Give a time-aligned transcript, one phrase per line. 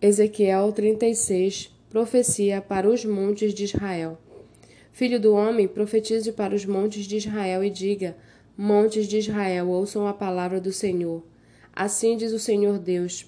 [0.00, 4.18] Ezequiel 36 Profecia para os montes de Israel.
[4.92, 8.14] Filho do homem, profetize para os montes de Israel e diga:
[8.58, 11.24] Montes de Israel, ouçam a palavra do Senhor.
[11.72, 13.24] Assim diz o Senhor Deus: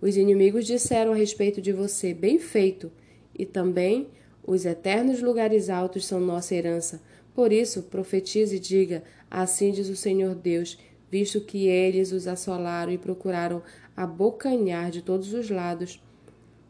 [0.00, 2.90] Os inimigos disseram a respeito de você: Bem feito.
[3.32, 4.08] E também:
[4.44, 7.00] Os eternos lugares altos são nossa herança.
[7.32, 10.76] Por isso, profetize e diga: Assim diz o Senhor Deus:
[11.08, 13.62] visto que eles os assolaram e procuraram
[13.96, 16.00] abocanhar de todos os lados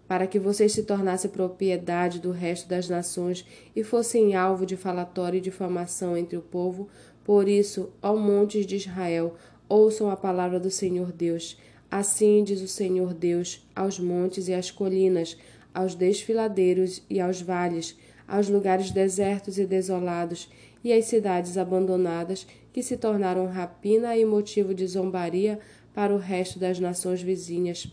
[0.09, 3.45] para que vocês se tornassem propriedade do resto das nações
[3.77, 6.89] e fossem alvo de falatório e difamação entre o povo.
[7.23, 9.35] Por isso, ó montes de Israel,
[9.69, 11.59] ouçam a palavra do Senhor Deus.
[11.91, 15.37] Assim diz o Senhor Deus aos montes e às colinas,
[15.75, 17.95] aos desfiladeiros e aos vales,
[18.27, 20.51] aos lugares desertos e desolados,
[20.83, 25.59] e às cidades abandonadas, que se tornaram rapina e motivo de zombaria
[25.95, 27.93] para o resto das nações vizinhas.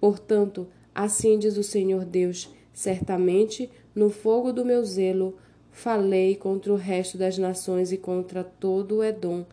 [0.00, 5.36] Portanto, Assim diz o Senhor Deus: certamente no fogo do meu zelo
[5.70, 9.44] falei contra o resto das nações e contra todo o Edom.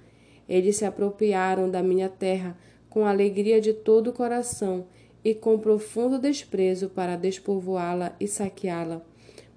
[0.47, 2.57] Eles se apropriaram da minha terra
[2.89, 4.85] com alegria de todo o coração
[5.23, 9.01] e com profundo desprezo para despovoá-la e saqueá-la.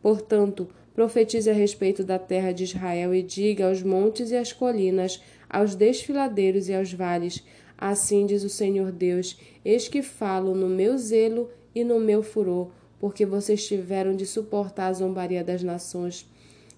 [0.02, 5.22] Portanto, profetize a respeito da terra de Israel e diga aos montes e às colinas,
[5.48, 7.44] aos desfiladeiros e aos vales:
[7.78, 12.70] Assim diz o Senhor Deus: Eis que falo no meu zelo e no meu furor,
[12.98, 16.28] porque vocês tiveram de suportar a zombaria das nações.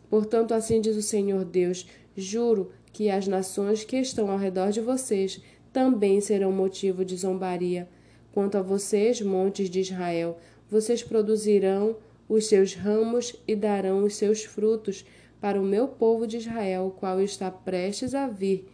[0.09, 4.81] Portanto, assim diz o Senhor Deus: juro que as nações que estão ao redor de
[4.81, 7.89] vocês também serão motivo de zombaria.
[8.33, 10.39] Quanto a vocês, montes de Israel,
[10.71, 11.97] vocês produzirão
[12.29, 15.05] os seus ramos e darão os seus frutos
[15.41, 18.67] para o meu povo de Israel, qual está prestes a vir.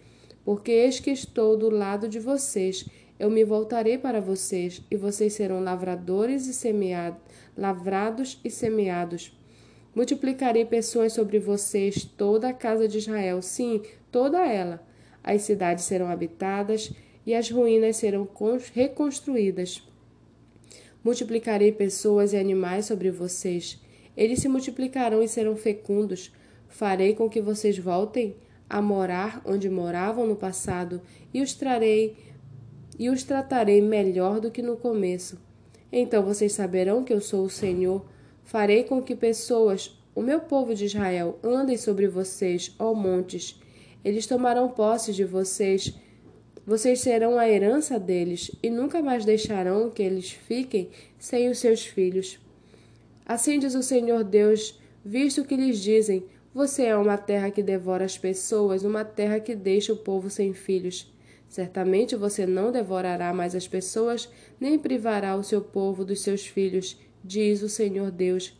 [0.45, 2.87] Porque eis que estou do lado de vocês
[3.21, 7.21] eu me voltarei para vocês, e vocês serão lavradores e semeados,
[7.55, 9.39] lavrados e semeados.
[9.95, 14.83] Multiplicarei pessoas sobre vocês, toda a casa de Israel, sim, toda ela.
[15.23, 16.95] As cidades serão habitadas
[17.27, 18.27] e as ruínas serão
[18.73, 19.87] reconstruídas.
[21.05, 23.79] Multiplicarei pessoas e animais sobre vocês.
[24.17, 26.33] Eles se multiplicarão e serão fecundos.
[26.69, 28.35] Farei com que vocês voltem
[28.67, 31.03] a morar onde moravam no passado
[31.35, 32.17] e os trarei
[33.01, 35.41] e os tratarei melhor do que no começo.
[35.91, 38.05] Então vocês saberão que eu sou o Senhor.
[38.45, 43.59] Farei com que pessoas, o meu povo de Israel, andem sobre vocês, ó montes.
[44.05, 45.95] Eles tomarão posse de vocês.
[46.67, 51.87] Vocês serão a herança deles e nunca mais deixarão que eles fiquem sem os seus
[51.87, 52.39] filhos.
[53.25, 56.23] Assim diz o Senhor Deus, visto que lhes dizem:
[56.53, 60.53] Você é uma terra que devora as pessoas, uma terra que deixa o povo sem
[60.53, 61.11] filhos.
[61.51, 64.31] Certamente você não devorará mais as pessoas,
[64.61, 68.57] nem privará o seu povo dos seus filhos, diz o Senhor Deus.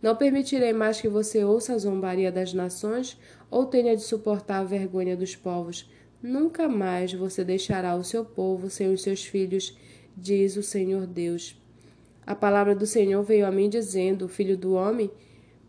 [0.00, 3.18] Não permitirei mais que você ouça a zombaria das nações
[3.50, 5.90] ou tenha de suportar a vergonha dos povos.
[6.22, 9.76] Nunca mais você deixará o seu povo sem os seus filhos,
[10.16, 11.60] diz o Senhor Deus.
[12.24, 15.10] A palavra do Senhor veio a mim dizendo: Filho do homem,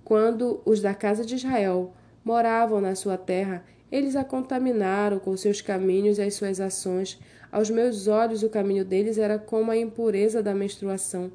[0.03, 5.61] quando os da casa de Israel moravam na sua terra, eles a contaminaram com seus
[5.61, 7.19] caminhos e as suas ações.
[7.51, 11.31] Aos meus olhos, o caminho deles era como a impureza da menstruação.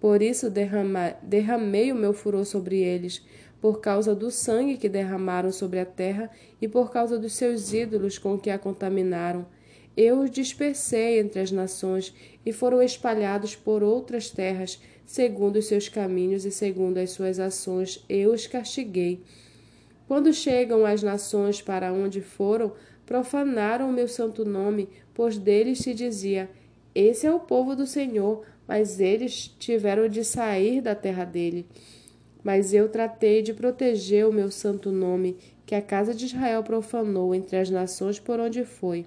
[0.00, 3.22] Por isso derrama, derramei o meu furor sobre eles,
[3.60, 8.18] por causa do sangue que derramaram sobre a terra e por causa dos seus ídolos
[8.18, 9.46] com que a contaminaram.
[9.96, 12.12] Eu os dispersei entre as nações
[12.44, 18.04] e foram espalhados por outras terras, segundo os seus caminhos e segundo as suas ações,
[18.08, 19.22] eu os castiguei.
[20.06, 22.72] Quando chegam as nações para onde foram,
[23.06, 26.50] profanaram o meu santo nome, pois deles se dizia:
[26.94, 31.66] Esse é o povo do Senhor, mas eles tiveram de sair da terra dele.
[32.42, 37.34] Mas eu tratei de proteger o meu santo nome, que a casa de Israel profanou
[37.34, 39.06] entre as nações por onde foi.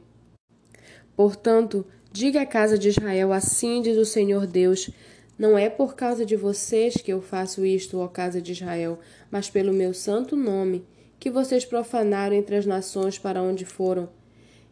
[1.15, 4.89] Portanto, diga à casa de Israel: Assim diz o Senhor Deus:
[5.37, 9.49] não é por causa de vocês que eu faço isto, ó casa de Israel, mas
[9.49, 10.83] pelo meu santo nome,
[11.19, 14.09] que vocês profanaram entre as nações para onde foram.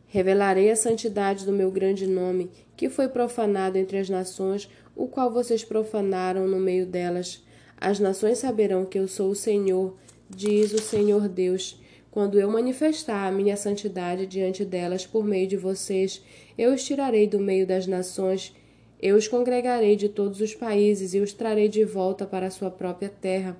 [0.07, 5.31] Revelarei a santidade do meu grande nome, que foi profanado entre as nações, o qual
[5.31, 7.43] vocês profanaram no meio delas.
[7.77, 9.95] As nações saberão que eu sou o Senhor,
[10.29, 11.79] diz o Senhor Deus.
[12.09, 16.23] Quando eu manifestar a minha santidade diante delas por meio de vocês,
[16.57, 18.55] eu os tirarei do meio das nações
[19.01, 22.71] eu os congregarei de todos os países e os trarei de volta para a sua
[22.71, 23.57] própria terra.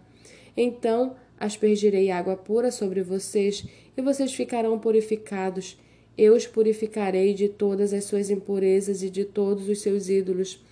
[0.56, 3.66] Então aspergirei água pura sobre vocês,
[3.98, 5.78] e vocês ficarão purificados.
[6.18, 10.64] Eu os purificarei de todas as suas impurezas e de todos os seus ídolos.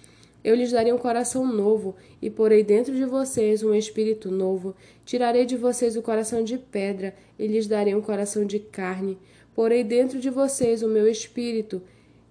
[0.43, 4.75] Eu lhes darei um coração novo e porei dentro de vocês um espírito novo.
[5.05, 9.17] Tirarei de vocês o coração de pedra e lhes darei um coração de carne.
[9.55, 11.81] Porei dentro de vocês o meu espírito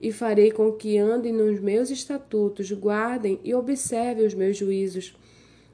[0.02, 5.16] e farei com que andem nos meus estatutos, guardem e observem os meus juízos.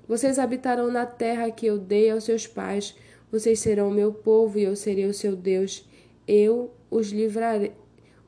[0.07, 2.95] Vocês habitarão na terra que eu dei aos seus pais.
[3.33, 5.89] Vocês serão meu povo e eu serei o seu Deus.
[6.27, 7.73] Eu os livrarei,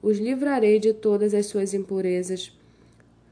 [0.00, 2.58] os livrarei de todas as suas impurezas.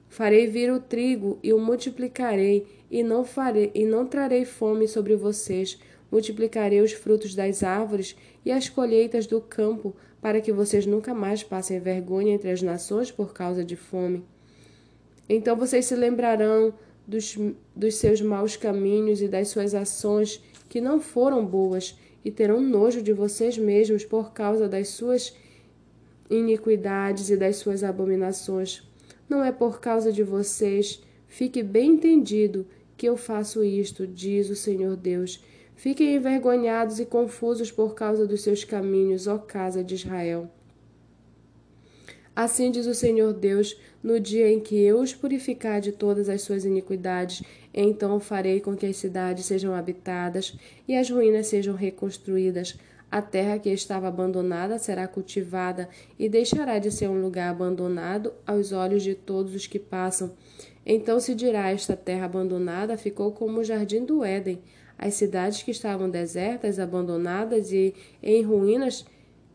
[0.09, 5.17] Farei vir o trigo e o multiplicarei, e não farei e não trarei fome sobre
[5.17, 5.79] vocês.
[6.11, 11.43] Multiplicarei os frutos das árvores e as colheitas do campo, para que vocês nunca mais
[11.43, 14.25] passem vergonha entre as nações por causa de fome.
[15.29, 16.73] Então vocês se lembrarão
[17.07, 17.37] dos,
[17.75, 23.01] dos seus maus caminhos e das suas ações que não foram boas, e terão nojo
[23.01, 25.35] de vocês mesmos por causa das suas
[26.29, 28.83] iniquidades e das suas abominações.
[29.29, 32.67] Não é por causa de vocês, fique bem entendido
[32.97, 35.43] que eu faço isto, diz o Senhor Deus.
[35.79, 40.51] Fiquem envergonhados e confusos por causa dos seus caminhos, ó casa de Israel.
[42.35, 46.43] Assim diz o Senhor Deus: no dia em que eu os purificar de todas as
[46.43, 50.59] suas iniquidades, então farei com que as cidades sejam habitadas
[50.89, 52.77] e as ruínas sejam reconstruídas.
[53.09, 55.89] A terra que estava abandonada será cultivada
[56.19, 60.33] e deixará de ser um lugar abandonado aos olhos de todos os que passam.
[60.85, 64.61] Então se dirá: Esta terra abandonada ficou como o jardim do Éden.
[64.99, 69.07] As cidades que estavam desertas, abandonadas e em ruínas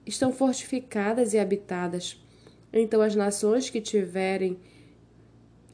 [0.05, 2.17] estão fortificadas e habitadas.
[2.71, 4.57] Então as nações que tiverem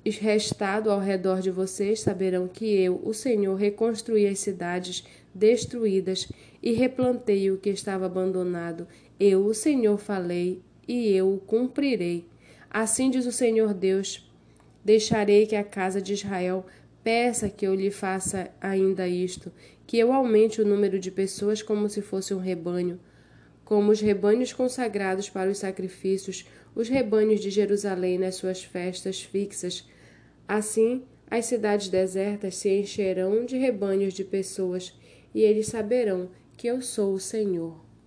[0.05, 6.27] restado ao redor de vocês saberão que eu, o Senhor, reconstruí as cidades destruídas
[6.63, 8.87] e replantei o que estava abandonado.
[9.19, 12.25] Eu, o Senhor, falei e eu o cumprirei.
[12.69, 14.27] Assim diz o Senhor Deus:
[14.83, 16.65] Deixarei que a casa de Israel
[17.03, 19.51] peça que eu lhe faça ainda isto,
[19.87, 22.99] que eu aumente o número de pessoas como se fosse um rebanho,
[23.63, 29.87] como os rebanhos consagrados para os sacrifícios, os rebanhos de Jerusalém nas suas festas fixas.
[30.47, 34.93] Assim, as cidades desertas se encherão de rebanhos de pessoas,
[35.33, 37.88] e eles saberão que eu sou o Senhor.